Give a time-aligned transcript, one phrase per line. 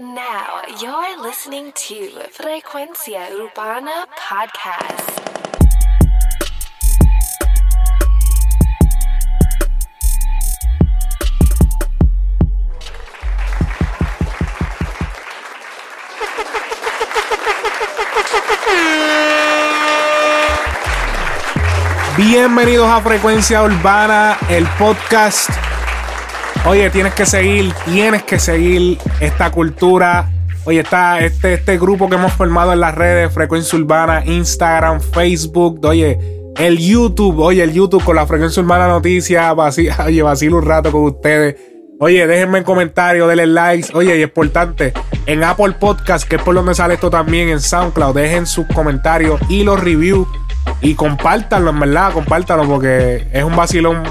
[0.00, 5.20] Now you're listening to Frecuencia Urbana Podcast.
[22.16, 25.69] Bienvenidos a Frecuencia Urbana, el podcast.
[26.66, 30.30] Oye, tienes que seguir, tienes que seguir esta cultura.
[30.64, 35.80] Oye, está este, este grupo que hemos formado en las redes, Frecuencia Urbana, Instagram, Facebook,
[35.84, 36.18] oye,
[36.56, 39.54] el YouTube, oye, el YouTube con la Frecuencia Urbana Noticias,
[40.06, 41.56] oye, vacilo un rato con ustedes.
[41.98, 43.88] Oye, déjenme en comentarios, denle likes.
[43.94, 44.92] Oye, y es importante,
[45.26, 49.40] en Apple Podcast, que es por donde sale esto también, en SoundCloud, dejen sus comentarios
[49.48, 50.28] y los reviews
[50.82, 54.02] y compártanlo, en verdad, compártanlo porque es un vacilón.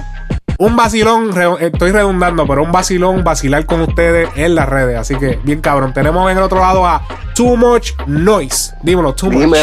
[0.60, 1.32] Un vacilón,
[1.62, 4.98] estoy redundando, pero un vacilón vacilar con ustedes en las redes.
[4.98, 5.94] Así que, bien cabrón.
[5.94, 7.02] Tenemos en el otro lado a
[7.34, 8.74] Too Much Noise.
[8.84, 9.58] Dímelo, Too Much.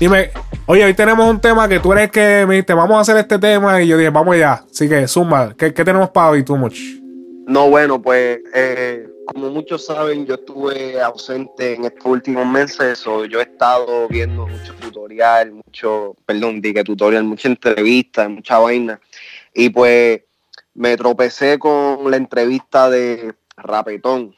[0.00, 0.32] Dime,
[0.66, 3.38] oye, hoy tenemos un tema que tú eres que me dijiste, vamos a hacer este
[3.38, 3.80] tema.
[3.80, 4.64] Y yo dije, vamos allá.
[4.68, 6.80] Así que, suma, ¿qué, tenemos para hoy, Too Much?
[7.46, 13.26] No, bueno, pues eh, como muchos saben, yo estuve ausente en estos últimos meses, o
[13.26, 19.00] yo he estado viendo mucho tutorial, mucho, perdón, dije tutorial, mucha entrevista, mucha vaina,
[19.54, 20.22] y pues
[20.74, 24.34] me tropecé con la entrevista de Rapetón.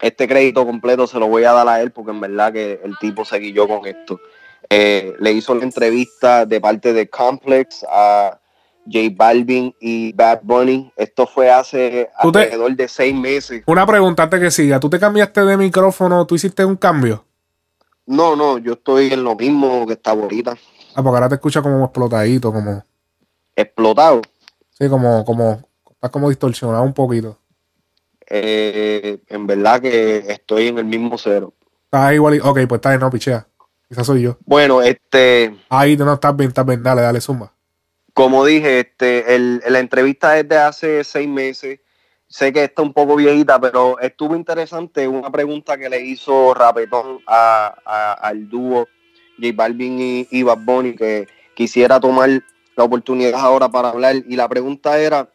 [0.00, 2.98] Este crédito completo se lo voy a dar a él porque en verdad que el
[2.98, 4.20] tipo se guilló con esto.
[4.70, 8.40] Eh, le hizo la entrevista de parte de Complex a
[8.86, 10.92] J Balvin y Bad Bunny.
[10.96, 13.62] Esto fue hace alrededor de seis meses.
[13.66, 14.80] Una pregunta antes que siga.
[14.80, 16.26] ¿Tú te cambiaste de micrófono?
[16.26, 17.24] ¿Tú hiciste un cambio?
[18.06, 20.56] No, no, yo estoy en lo mismo que estaba ahorita.
[20.94, 22.84] Ah, porque ahora te escucha como explotadito, como.
[23.56, 24.20] ¿Explotado?
[24.74, 25.62] Sí, como, como.
[25.90, 27.38] Estás como distorsionado un poquito.
[28.28, 31.54] Eh, en verdad que estoy en el mismo cero.
[31.84, 32.40] Estás igual.
[32.42, 33.46] Ok, pues está bien, no, pichea.
[33.88, 34.36] Quizás soy yo.
[34.44, 35.54] Bueno, este.
[35.68, 36.82] Ahí no estás bien, estás bien.
[36.82, 37.52] Dale, dale, zumba.
[38.12, 41.80] Como dije, este, el, la entrevista es de hace seis meses.
[42.26, 47.20] Sé que está un poco viejita, pero estuvo interesante una pregunta que le hizo Rapetón
[47.26, 48.88] al dúo
[49.38, 52.42] J Balvin y, y Bad Bunny, que quisiera tomar
[52.76, 54.16] la oportunidad ahora para hablar.
[54.28, 55.28] Y la pregunta era,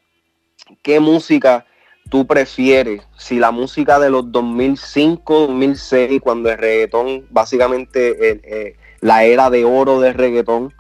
[0.82, 1.66] ¿qué música
[2.10, 3.02] tú prefieres?
[3.18, 9.66] Si la música de los 2005, 2006, cuando el reggaetón, básicamente eh, la era de
[9.66, 10.74] oro del reggaetón,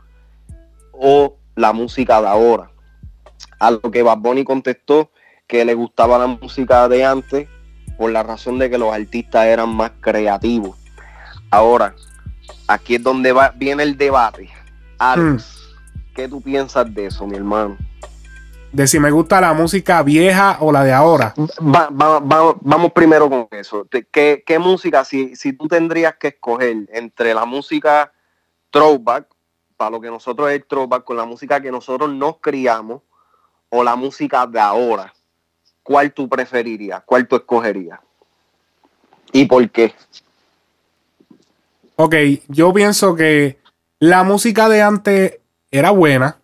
[0.92, 2.72] o la música de ahora.
[3.59, 5.12] A lo que Bad Bunny contestó
[5.47, 7.47] que le gustaba la música de antes
[7.97, 10.78] por la razón de que los artistas eran más creativos.
[11.52, 11.96] Ahora,
[12.68, 14.50] aquí es donde va, viene el debate.
[15.00, 15.59] Alex, hmm.
[16.19, 17.78] ¿Qué tú piensas de eso, mi hermano?
[18.74, 21.34] De si me gusta la música vieja o la de ahora.
[21.62, 23.88] vamos primero con eso.
[23.90, 28.12] ¿Qué, qué música, si, si tú tendrías que escoger entre la música
[28.69, 29.28] throwback
[29.78, 33.02] para lo que nosotros es tropa, con la música que nosotros nos criamos
[33.69, 35.13] o la música de ahora,
[35.81, 37.02] ¿cuál tú preferirías?
[37.06, 38.00] ¿Cuál tú escogerías?
[39.31, 39.94] ¿Y por qué?
[41.96, 42.16] Ok,
[42.50, 43.59] yo pienso que
[44.00, 45.40] la música de antes
[45.72, 46.38] era buena,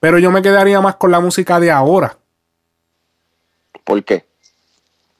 [0.00, 2.16] pero yo me quedaría más con la música de ahora.
[3.84, 4.26] ¿Por qué?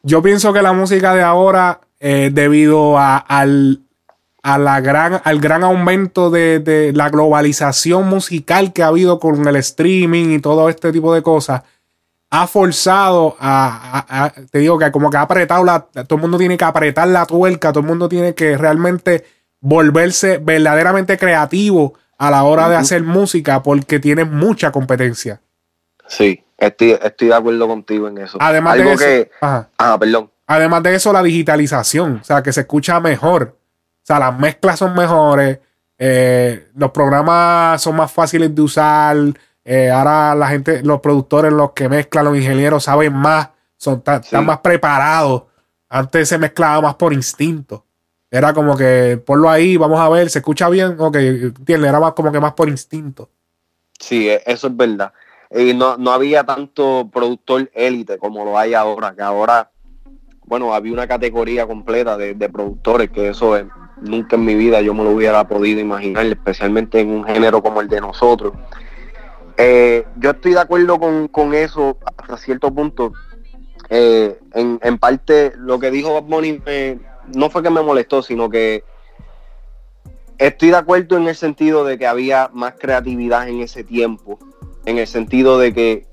[0.02, 3.82] Yo pienso que la música de ahora, eh, debido a, al,
[4.42, 9.56] a la gran, al gran aumento de, la globalización musical que ha habido con el
[9.56, 11.62] streaming y todo este tipo de cosas,
[12.30, 16.56] ha forzado a, te digo que como que ha apretado la, todo el mundo tiene
[16.56, 19.24] que apretar la tuerca, todo el mundo tiene que realmente
[19.60, 25.40] volverse verdaderamente creativo a la hora de hacer música porque tiene mucha competencia.
[26.08, 28.38] Sí, estoy, de acuerdo contigo en eso.
[28.40, 30.30] Además de eso, perdón.
[30.46, 33.56] Además de eso, la digitalización, o sea, que se escucha mejor.
[34.02, 35.58] O sea, las mezclas son mejores,
[35.98, 39.16] eh, los programas son más fáciles de usar.
[39.62, 44.46] Eh, ahora la gente, los productores, los que mezclan, los ingenieros saben más, son están
[44.46, 45.44] más preparados.
[45.90, 47.84] Antes se mezclaba más por instinto.
[48.30, 52.12] Era como que ponlo ahí, vamos a ver, se escucha bien, ok, entiende, era más
[52.12, 53.30] como que más por instinto.
[53.98, 55.12] Sí, e, eso es verdad.
[55.50, 59.70] Y no, no había tanto productor élite como lo hay ahora, que ahora,
[60.44, 63.64] bueno, había una categoría completa de, de productores, que eso es,
[64.02, 67.80] nunca en mi vida yo me lo hubiera podido imaginar, especialmente en un género como
[67.80, 68.52] el de nosotros.
[69.56, 71.00] Eh, yo estoy de acuerdo
[71.32, 73.12] con, eso hasta cierto punto.
[73.90, 76.60] Eh, en, parte, lo que dijo Bob Bunny
[77.34, 78.84] no fue que me molestó, sino que
[80.38, 84.38] estoy de acuerdo en el sentido de que había más creatividad en ese tiempo,
[84.84, 86.06] en el sentido de que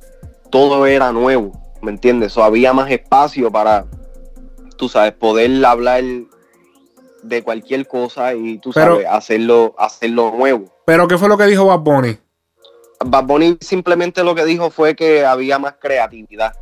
[0.49, 1.51] todo era nuevo,
[1.81, 2.35] ¿me entiendes?
[2.37, 3.85] O había más espacio para
[4.75, 6.03] tú sabes, poder hablar
[7.23, 10.65] de cualquier cosa y tú sabes, hacerlo, hacerlo nuevo.
[10.85, 12.17] Pero ¿qué fue lo que dijo Bad Bunny?
[13.03, 16.53] Bad Bunny simplemente lo que dijo fue que había más creatividad.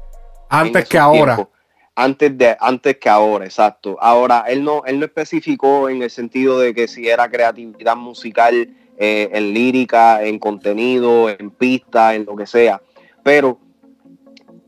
[0.49, 1.47] Antes que ahora.
[1.95, 3.97] Antes, de, antes que ahora, exacto.
[4.01, 8.69] Ahora, él no, él no especificó en el sentido de que si era creatividad musical
[8.97, 12.81] eh, en lírica, en contenido, en pista, en lo que sea.
[13.21, 13.59] Pero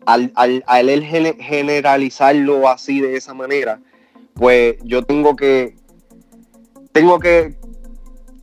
[0.06, 3.80] al, al, al él generalizarlo así de esa manera,
[4.36, 5.76] pues yo tengo que
[6.92, 7.56] tengo que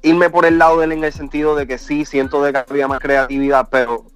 [0.02, 2.58] irme por el lado de él en el sentido de que sí, siento de que
[2.58, 4.06] había más creatividad, pero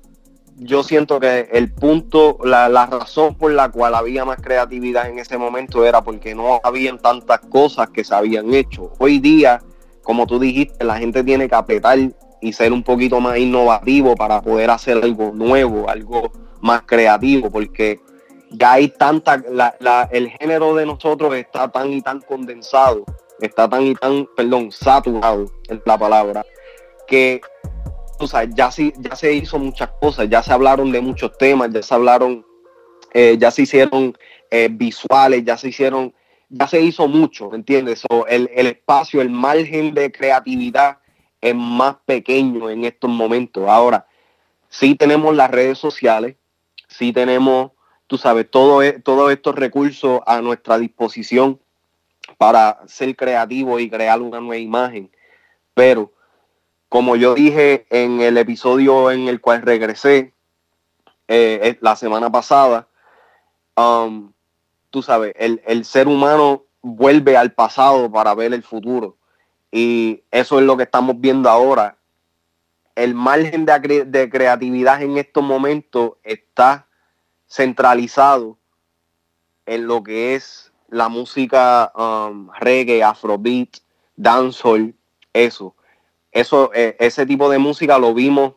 [0.58, 5.37] yo siento que el punto, la, razón por la cual había más creatividad en ese
[5.37, 8.93] momento era porque no habían tantas cosas que se habían hecho.
[8.99, 9.62] Hoy día,
[10.03, 11.99] como tú dijiste, la gente tiene que apretar
[12.41, 18.00] y ser un poquito más innovativo para poder hacer algo nuevo, algo más creativo, porque
[18.50, 19.43] ya hay tanta,
[20.11, 23.05] el género de nosotros está tan y tan condensado,
[23.41, 26.47] está tan y tan, perdón, saturado en la palabra,
[27.06, 27.41] que
[28.19, 31.83] o sea, ya, ya se hizo muchas cosas, ya se hablaron de muchos temas, ya
[31.83, 32.45] se hablaron,
[33.13, 34.17] eh, ya se hicieron
[34.51, 36.15] eh, visuales, ya se hicieron,
[36.49, 38.03] ya se hizo mucho, ¿me entiendes?
[38.29, 40.99] el, el, espacio, el margen de creatividad
[41.41, 43.69] es más pequeño en estos momentos.
[43.69, 44.07] Ahora,
[44.69, 46.37] sí tenemos las redes sociales,
[46.89, 47.73] sí tenemos,
[48.07, 51.61] tú sabes, e, todos estos recursos a nuestra disposición
[52.39, 55.11] para ser creativos y crear una nueva imagen,
[55.75, 56.12] pero
[56.97, 60.33] como yo dije en el episodio en el cual regresé
[61.29, 62.89] eh, la semana pasada,
[63.77, 64.33] um,
[64.89, 69.19] tú sabes, el, ser humano vuelve al pasado para ver el futuro.
[69.71, 71.99] Y eso es lo que estamos viendo ahora.
[72.95, 76.87] El margen de, de creatividad en estos momentos está
[77.47, 78.57] centralizado
[79.67, 83.81] en lo que es la música um, reggae, afrobeat,
[84.17, 84.95] dancehall,
[85.35, 85.75] eso
[86.37, 88.55] eso, eh, ese tipo de música lo vimos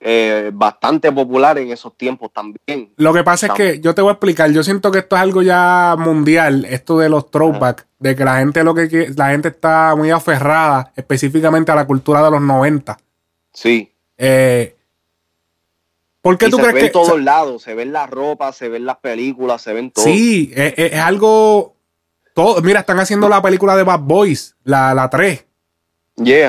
[0.00, 2.92] eh, bastante popular en esos tiempos también.
[2.96, 5.22] Lo que pasa es que yo te voy a explicar, yo siento que esto es
[5.22, 9.48] algo ya mundial, esto de los throwbacks, de que la gente lo que la gente
[9.48, 12.96] está muy aferrada específicamente a la cultura de los 90.
[13.52, 13.92] Sí.
[14.16, 14.76] Eh,
[16.20, 18.68] ¿Por qué tú se crees ve que en todos lados, se ven las ropas, se
[18.68, 20.04] ven las películas, se ven todo.
[20.04, 21.74] Sí, es, algo
[22.34, 25.47] todo, mira, están haciendo la película de Bad Boys, la, la 3.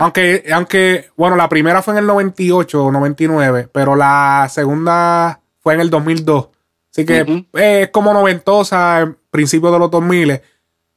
[0.02, 5.76] Aunque, aunque, bueno, la primera fue en el 98 o 99, pero la segunda fue
[5.76, 6.50] en el 2002.
[6.92, 10.42] Así que es como noventosa, en principio de los 2000.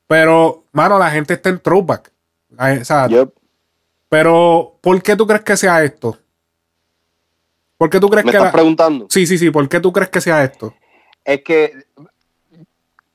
[0.07, 2.11] Pero, mano, la gente está en throwback.
[4.09, 6.19] Pero, ¿por qué tú crees que sea esto?
[7.77, 8.37] ¿Por qué tú crees ¿Me que.
[8.37, 9.07] Estás preguntando?
[9.11, 9.51] Sí, sí, sí.
[9.51, 10.75] ¿Por qué tú crees que sea esto?
[11.25, 11.85] Es que,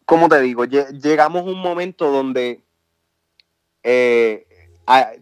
[0.05, 2.61] como te digo, llegamos a un momento donde
[3.83, 4.46] eh,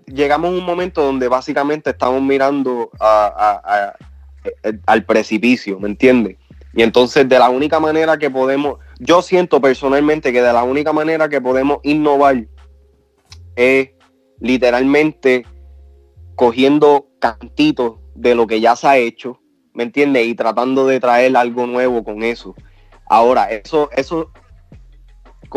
[0.05, 2.91] llegamos a un momento donde básicamente estamos mirando
[4.85, 6.37] al precipicio, ¿me entiendes?
[6.73, 10.91] Y entonces de la única manera que podemos, yo siento personalmente que de la única
[10.91, 12.45] manera que podemos innovar
[13.55, 13.89] es
[14.39, 15.45] literalmente
[16.35, 19.39] cogiendo cantitos de lo que ya se ha hecho,
[19.73, 20.27] ¿me entiendes?
[20.27, 22.55] Y tratando de traer algo nuevo con eso.
[23.07, 24.31] Ahora, eso, eso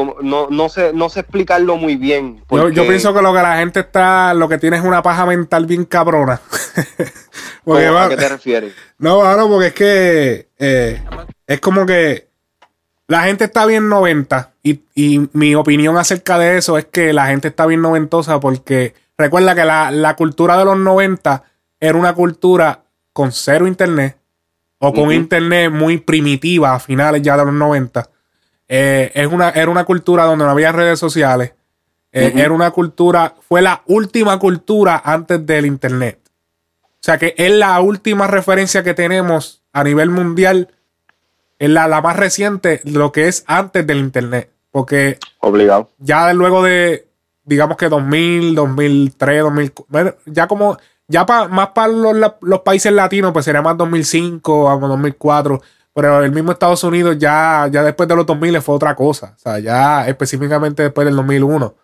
[0.04, 2.42] no, no, sé, no sé explicarlo muy bien.
[2.50, 5.66] Yo, pienso que lo que la gente está, lo que tiene es una paja mental
[5.66, 6.40] bien cabrona.
[7.66, 8.74] ¿A qué te refieres?
[8.98, 11.02] No, bueno, porque es que eh,
[11.46, 12.28] es como que
[13.06, 17.26] la gente está bien 90 y, y, mi opinión acerca de eso es que la
[17.26, 21.42] gente está bien noventosa porque recuerda que la, la cultura de los 90
[21.80, 24.16] era una cultura con cero internet
[24.78, 28.08] o con internet muy primitiva a finales ya de los 90
[28.68, 31.54] eh, es una, era una cultura donde no había redes sociales.
[32.12, 36.18] Eh, era una cultura, fue la última cultura antes del Internet.
[36.84, 40.68] O sea que es la última referencia que tenemos a nivel mundial,
[41.58, 44.50] es la, la más reciente, lo que es antes del Internet.
[44.70, 45.90] Porque Obligado.
[45.98, 47.08] ya luego de,
[47.44, 49.72] digamos que 2000, 2003, 2000,
[50.26, 55.62] ya como, ya más para los, los, países latinos, pues sería más 2005 a 2004
[55.92, 59.34] pero el mismo Estados Unidos ya, ya después de los 2000 fue otra cosa.
[59.36, 61.74] O sea, ya específicamente después del 2001.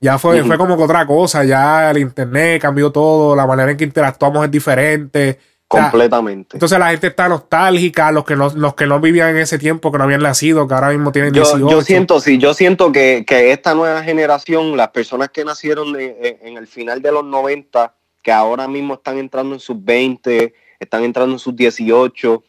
[0.00, 1.44] Ya fue, fue como que otra cosa.
[1.44, 3.36] Ya el internet cambió todo.
[3.36, 5.38] La manera en que interactuamos es diferente.
[5.68, 6.56] Completamente.
[6.56, 9.90] entonces la gente está nostálgica, los que no, los que no vivían en ese tiempo,
[9.90, 11.70] que no habían nacido, que ahora mismo tienen 18.
[11.70, 16.66] Yo, siento, sí, yo siento que, esta nueva generación, las personas que nacieron en el
[16.66, 21.38] final de los 90, que ahora mismo están entrando en sus 20, están entrando en
[21.38, 22.42] sus 18,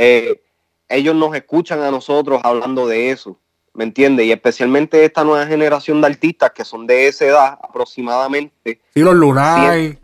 [0.00, 0.40] eh,
[0.88, 3.38] ellos nos escuchan a nosotros hablando de eso.
[3.72, 4.26] ¿me entiendes?
[4.26, 8.80] Y especialmente esta nueva generación de artistas que son de esa edad aproximadamente.
[8.94, 9.96] Sí, los lunares.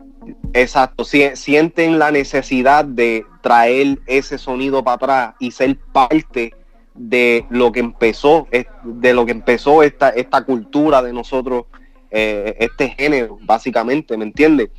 [0.53, 6.53] Exacto, sienten la necesidad de traer ese sonido para atrás y ser parte
[6.95, 8.47] de lo que empezó,
[8.83, 11.65] de lo que empezó esta, esta cultura de nosotros,
[12.11, 14.69] eh, este género, básicamente, ¿me entiendes?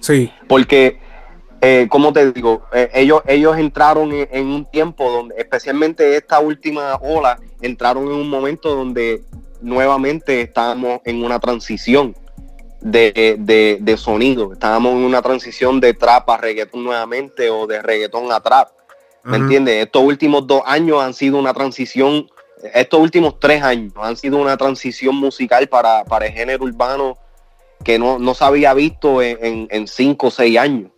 [0.00, 0.32] Sí.
[0.48, 0.98] Porque,
[1.64, 6.96] eh, como te digo, eh, ellos, ellos entraron en, un tiempo donde, especialmente esta última
[6.96, 9.22] ola, entraron en un momento donde
[9.60, 12.16] nuevamente estábamos en una transición
[12.80, 14.52] de, sonido.
[14.52, 18.68] Estábamos en una transición de trap a reggaetón nuevamente o de reggaetón a trap.
[19.22, 19.84] ¿Me entiendes?
[19.86, 22.28] Estos últimos dos años han sido una transición,
[22.74, 27.16] estos últimos tres años han sido una transición musical para, para el género urbano
[27.84, 30.90] que no, se había visto en, cinco o seis años.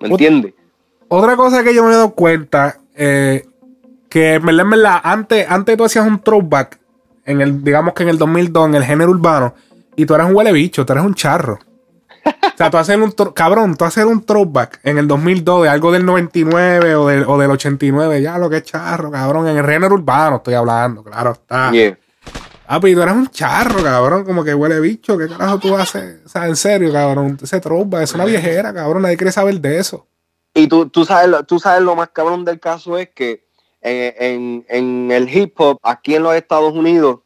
[0.00, 0.54] ¿Me entiendes?
[1.08, 3.46] Otra cosa que yo me he dado cuenta, eh,
[4.08, 6.78] que en verdad, antes, antes tú hacías un throwback,
[7.24, 9.54] en el, digamos que en el 2002, en el género urbano,
[9.96, 11.58] y tú eres un huele bicho, tú eres un charro.
[12.26, 13.12] O sea, tú haces un.
[13.32, 17.38] Cabrón, tú haces un throwback en el 2002 de algo del 99 o del, o
[17.38, 18.22] del 89.
[18.22, 19.48] Ya lo que es charro, cabrón.
[19.48, 21.70] En el género urbano estoy hablando, claro está.
[22.66, 24.24] Ah, pero tú eres un charro, cabrón.
[24.24, 25.18] Como que huele bicho.
[25.18, 26.20] ¿Qué carajo tú haces?
[26.24, 27.38] O sea, en serio, cabrón.
[27.42, 29.02] Ese throwback es una viejera, cabrón.
[29.02, 30.06] Nadie quiere saber de eso.
[30.54, 33.44] Y tú, tú, sabes, tú sabes lo más cabrón del caso es que
[33.82, 37.20] en, en el hip hop, aquí en los Estados Unidos,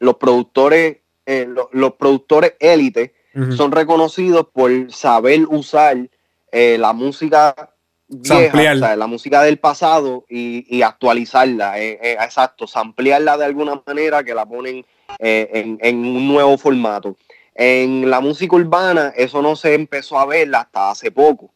[0.00, 3.14] los productores eh, los productores élite
[3.56, 6.08] son reconocidos por saber usar
[6.52, 7.73] eh, la música
[8.22, 14.46] vieja, la música del pasado y, actualizarla, eh, exacto, ampliarla de alguna manera que la
[14.46, 14.84] ponen
[15.18, 17.16] en, un nuevo formato.
[17.54, 21.52] En la música urbana eso no se empezó a ver hasta hace poco.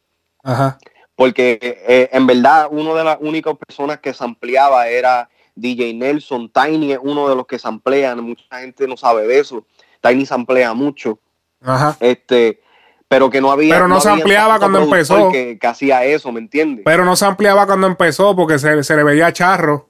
[1.16, 6.92] Porque en verdad una de las únicas personas que se ampliaba era DJ Nelson, Tiny
[6.92, 9.64] es uno de los que se amplían, mucha gente no sabe de eso.
[10.00, 11.18] Tiny se amplía mucho.
[11.60, 11.96] Ajá.
[12.00, 12.60] Este,
[13.08, 13.74] pero que no había.
[13.74, 15.30] Pero no, se ampliaba cuando empezó.
[15.30, 16.84] Que, hacía eso, ¿me entiendes?
[16.84, 19.88] Pero no se ampliaba cuando empezó porque se, le veía charro.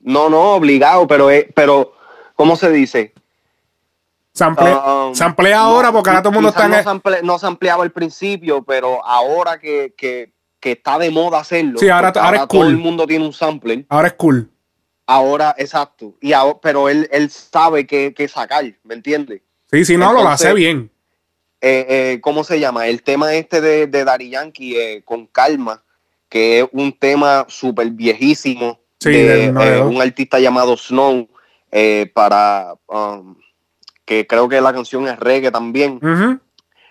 [0.00, 1.94] No, no, obligado, pero, pero
[2.34, 3.14] ¿cómo se dice?
[4.32, 7.26] Se amplía, um, se amplía ahora porque ahora todo el mundo está en.
[7.26, 11.78] No se, ampliaba al principio, pero ahora que, que, que, está de moda hacerlo.
[11.78, 12.60] Sí, ahora, ahora, es cool.
[12.60, 13.86] Todo el mundo tiene un sampler.
[13.88, 14.50] Ahora es cool.
[15.06, 16.14] Ahora, exacto.
[16.20, 19.40] Y pero él, él sabe qué, sacar, ¿me entiendes?
[19.70, 20.90] Sí, sí, no, lo hace bien.
[21.60, 22.86] Eh, eh, ¿Cómo se llama?
[22.86, 25.82] El tema este de, de Dari Yankee, eh, con calma,
[26.28, 31.28] que es un tema súper viejísimo de un artista llamado Snow,
[32.14, 33.36] para um,
[34.04, 36.00] que creo que la canción es reggae también.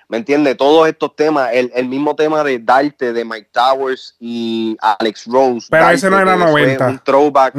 [0.07, 0.55] ¿Me entiendes?
[0.55, 5.67] Todos estos temas, el, mismo tema de Darte, de Mike Towers y Alex Rose.
[5.69, 6.87] Pero ese no era 90.
[6.87, 7.55] Un throwback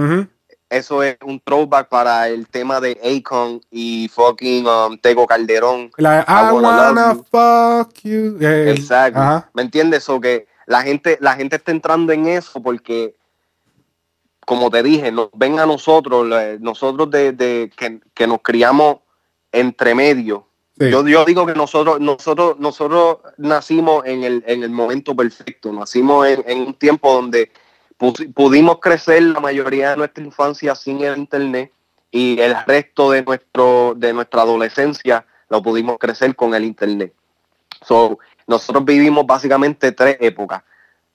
[0.68, 5.90] eso es un throwback para el tema de Akon y fucking um, Tego Calderón.
[5.96, 8.36] La, I, wanna, fuck you.
[8.40, 9.48] Exacto.
[9.54, 10.08] ¿Me entiendes?
[10.08, 13.14] O que la gente, la gente está entrando en eso porque,
[14.44, 16.26] como te dije, nos ven a nosotros,
[16.60, 17.70] nosotros de,
[18.14, 18.98] que, nos criamos
[19.52, 20.46] entre medio.
[20.78, 26.26] Yo, yo digo que nosotros, nosotros, nosotros nacimos en el, en el momento perfecto, nacimos
[26.26, 27.50] en, en un tiempo donde
[27.96, 31.72] pudimos crecer la mayoría de nuestra infancia sin el internet
[32.10, 37.12] y el resto de nuestro de nuestra adolescencia lo pudimos crecer con el internet.
[37.82, 40.62] So, nosotros vivimos básicamente tres épocas.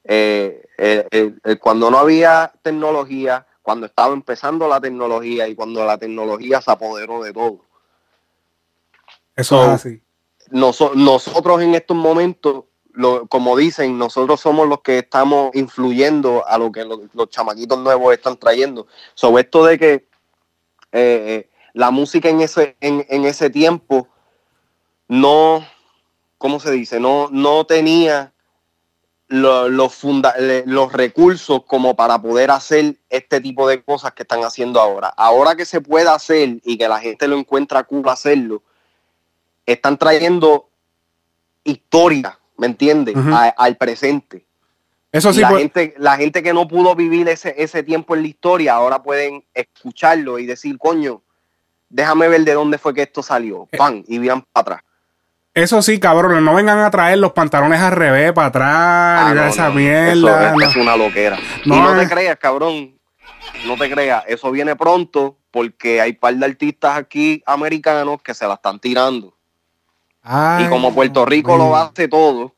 [0.03, 5.97] Eh, eh, eh, cuando no había tecnología, cuando estaba empezando la tecnología y cuando la
[5.97, 7.61] tecnología se apoderó de todo.
[9.35, 10.01] Eso es así.
[10.51, 12.65] nosotros en estos momentos
[13.29, 18.38] como dicen, nosotros somos los que estamos influyendo a lo que los, chamaquitos nuevos están
[18.38, 18.88] trayendo.
[19.13, 20.05] Sobre esto de que
[20.91, 24.07] eh, la música en ese, en, ese tiempo
[25.07, 25.65] no,
[26.38, 27.00] ¿cómo se dice?
[27.00, 28.33] No, no tenía
[29.27, 34.81] los, funda los recursos como para poder hacer este tipo de cosas que están haciendo
[34.81, 35.07] ahora.
[35.15, 38.62] Ahora que se puede hacer y que la gente lo encuentra cool hacerlo,
[39.65, 40.67] están trayendo
[41.63, 43.15] historia ¿me entiendes?
[43.58, 44.46] al presente.
[45.12, 45.41] Eso sí.
[45.41, 49.01] La, gente, la gente que no pudo vivir ese, ese tiempo en la historia, ahora
[49.01, 51.24] pueden escucharlo y decir, coño,
[51.89, 53.68] déjame ver de dónde fue que esto salió.
[53.72, 53.77] Eh.
[53.77, 54.82] Pan, y vian para atrás.
[55.56, 59.70] Eso sí, cabrón, no vengan a traer los pantalones al revés, para atrás, ah, esa
[59.72, 60.53] mierda.
[60.53, 61.39] Eso, es una loquera.
[61.65, 62.96] y no te creas, cabrón,
[63.65, 68.48] no te creas, eso viene pronto porque hay par de artistas aquí americanos que se
[68.48, 69.36] la están tirando
[70.23, 72.53] y como Puerto Rico lo hace todo,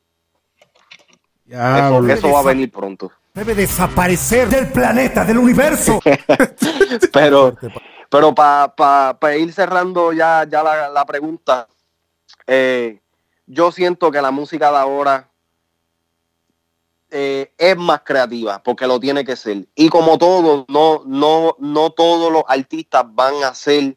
[1.48, 3.10] eso, va a venir pronto.
[3.32, 6.00] Debe desaparecer del planeta, del universo.
[7.12, 7.56] pero,
[8.08, 11.66] Pero para ir cerrando ya, ya la, pregunta,
[12.46, 13.00] eh,
[13.46, 15.28] yo siento que la música de ahora
[17.10, 19.66] eh, es más creativa, porque lo tiene que ser.
[19.74, 23.96] Y como todo, no, no, no todos los artistas van a ser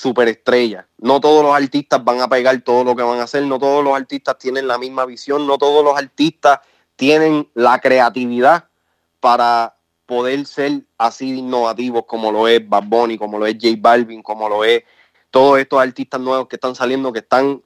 [0.00, 0.86] superestrellas.
[0.98, 3.84] No todos los artistas van a pegar todo lo que van a hacer, no todos
[3.84, 6.60] los artistas tienen la misma visión, no todos los artistas
[6.96, 8.64] tienen la creatividad
[9.20, 9.74] para
[10.06, 14.48] poder ser así innovativos como lo es Bad Bunny, como lo es J Balvin, como
[14.48, 14.82] lo es
[15.30, 17.62] todos estos artistas nuevos que están saliendo, que están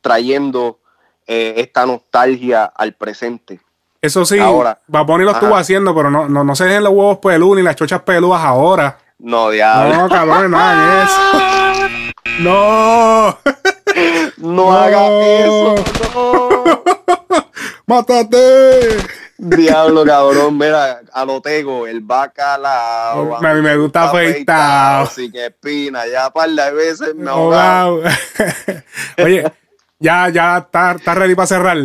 [0.00, 0.80] trayendo
[1.26, 3.60] eh, esta nostalgia al presente.
[4.00, 6.92] Eso sí, ahora, Bad Bunny lo estuvo haciendo, pero no, no, no se dejen los
[6.92, 8.98] huevos peludos ni las chochas peludas ahora.
[9.18, 9.94] No, diablo.
[9.96, 11.56] No, cabrón, nada eso.
[12.40, 13.38] No.
[14.38, 15.74] No, hagas eso.
[16.14, 16.84] No.
[17.86, 18.98] ¡Mátate!
[19.38, 20.58] Diablo, cabrón.
[20.58, 23.36] Mira, a lo tengo, el bacalao.
[23.36, 25.04] A mí me gusta afeitado.
[25.04, 27.50] Así que espina, ya par de veces me oh,
[29.22, 29.52] Oye,
[29.98, 31.78] ya, ya está, está ready para cerrar.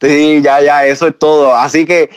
[0.00, 1.54] Sí, ya, ya, eso es todo.
[1.54, 2.10] Así que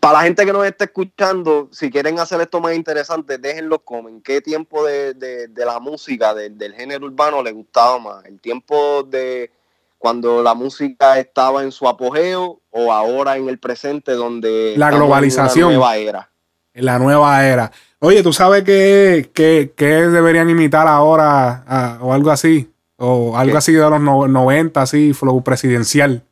[0.00, 4.08] para la gente que nos está escuchando, si quieren hacer esto más interesante, déjenlo como
[4.08, 8.24] en qué tiempo de, la música, del género urbano les gustaba más.
[8.24, 9.50] El tiempo de
[9.98, 14.74] cuando la música estaba en su apogeo o ahora en el presente donde...
[14.76, 15.72] La globalización.
[15.72, 16.30] En la nueva era.
[16.74, 17.72] En la nueva era.
[17.98, 22.70] Oye, ¿tú sabes qué, deberían imitar ahora o algo así?
[22.96, 26.22] O algo así de los 90, así, flow presidencial.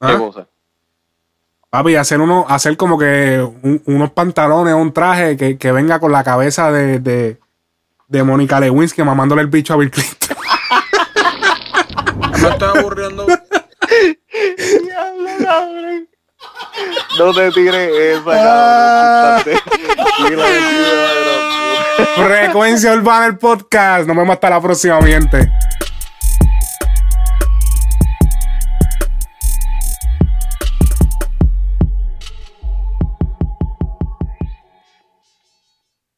[0.00, 0.18] ¿Qué ¿Ah?
[0.18, 0.48] cosa?
[1.70, 3.46] Papi, hacer uno, hacer como que
[3.84, 7.38] unos pantalones o un traje que, venga con la cabeza de, de,
[8.06, 10.36] de Mónica Lewinsky mamándole el bicho a Bill Clinton.
[12.40, 13.26] Me aburriendo.
[17.18, 19.44] no te tires esa,
[22.16, 24.06] Frecuencia Urbana el podcast.
[24.06, 25.50] Nos vemos hasta la próxima, gente.